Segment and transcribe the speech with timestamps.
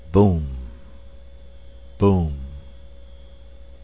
[0.11, 0.47] Boom....
[1.99, 2.33] Boom....